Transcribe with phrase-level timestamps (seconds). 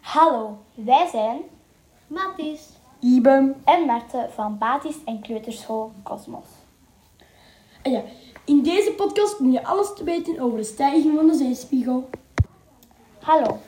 [0.00, 1.40] Hallo, wij zijn
[2.06, 2.68] Matties.
[3.00, 3.62] Iben.
[3.64, 6.44] en Merte van Batis en Kleuterschool Cosmos.
[7.82, 8.02] En ja,
[8.44, 12.08] in deze podcast kom je alles te weten over de stijging van de zeespiegel.
[13.20, 13.58] Hallo,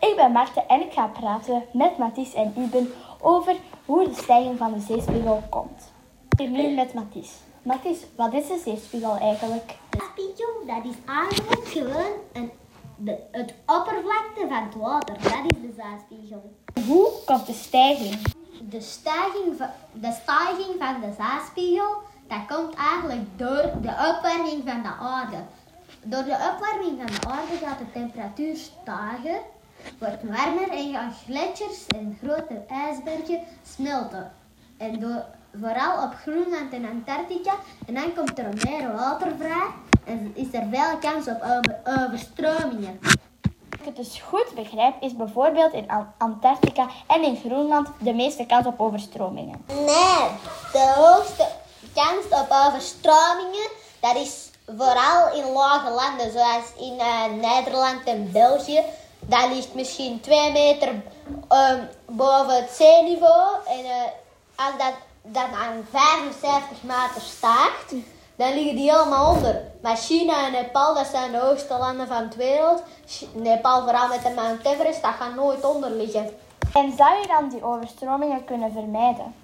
[0.00, 4.58] ik ben Marte en ik ga praten met Mathies en Iben over hoe de stijging
[4.58, 5.92] van de zeespiegel komt.
[6.36, 7.32] Hier nu met Mathies.
[7.62, 9.76] Mathies, wat is de zeespiegel eigenlijk?
[9.90, 12.50] Spiegel, dat is eigenlijk gewoon een,
[12.96, 15.14] de, het oppervlakte van het water.
[15.22, 16.54] Dat is de zeespiegel.
[16.86, 18.20] Hoe komt de stijging?
[18.68, 21.96] De stijging, van- de stijging van de zeespiegel,
[22.28, 25.36] dat komt eigenlijk door de opwarming van de aarde.
[26.02, 29.40] Door de opwarming van de aarde gaat de temperatuur stijgen,
[29.98, 34.32] wordt warmer en gaan gletsjers en grote ijsbergen smelten.
[34.76, 35.24] En door,
[35.60, 37.54] vooral op Groenland en Antarctica.
[37.86, 39.66] En dan komt er meer water vrij
[40.34, 42.98] is er veel kans op over- overstromingen.
[43.02, 48.12] Als ik het dus goed begrijp, is bijvoorbeeld in An- Antarctica en in Groenland de
[48.14, 49.64] meeste kans op overstromingen.
[49.66, 50.28] Nee,
[50.72, 51.46] de hoogste
[51.94, 53.68] kans op overstromingen,
[54.00, 58.82] dat is vooral in lage landen, zoals in eh, Nederland en België.
[59.26, 61.02] Dat ligt misschien twee meter
[61.48, 63.56] ehm, boven het zeeniveau.
[63.66, 64.02] En eh,
[64.54, 67.92] als dat, dat aan 75 meter stijgt,
[68.36, 69.60] dan liggen die helemaal onder.
[69.82, 72.82] Maar China en Nepal, dat zijn de hoogste landen van de wereld.
[73.32, 76.30] Nepal vooral met de Mount Everest, dat gaat nooit onder liggen.
[76.74, 79.34] En zou je dan die overstromingen kunnen vermijden?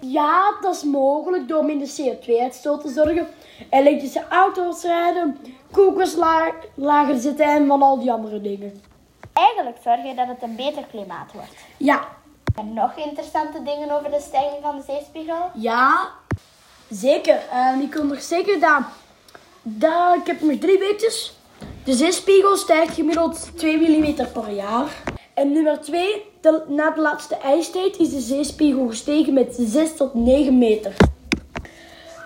[0.00, 3.28] Ja, dat is mogelijk door minder CO2-uitstoot te zorgen.
[3.70, 5.38] Elektrische auto's rijden,
[6.16, 8.82] la- lager zitten en van al die andere dingen.
[9.32, 11.54] Eigenlijk zorg je dat het een beter klimaat wordt.
[11.76, 12.00] Ja,
[12.56, 15.50] En nog interessante dingen over de stijging van de zeespiegel?
[15.54, 16.08] ja,
[16.90, 17.40] zeker.
[17.50, 18.80] En ik wil nog zeggen dat,
[19.62, 21.32] dat ik heb nog drie weetjes.
[21.84, 25.02] De zeespiegel stijgt gemiddeld 2 mm per jaar.
[25.34, 26.24] En nummer 2,
[26.66, 30.94] na de laatste ijstijd is de zeespiegel gestegen met 6 tot 9 meter.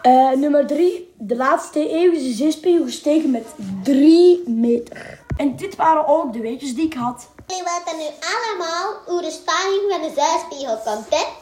[0.02, 3.46] Eh, nummer 3, de laatste eeuw is de zeespiegel gestegen met
[3.82, 5.20] 3 meter.
[5.36, 7.28] En dit waren ook de weetjes die ik had.
[7.46, 11.41] Jullie weten nu allemaal hoe de stijging van de zeespiegel komt, hè?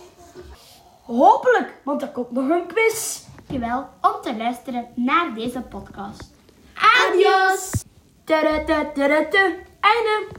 [1.11, 3.21] Hopelijk, want er komt nog een quiz.
[3.37, 6.31] Dankjewel om te luisteren naar deze podcast.
[6.75, 7.71] Adios!
[9.81, 10.39] Einde!